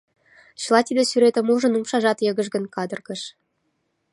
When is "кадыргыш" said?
2.75-3.21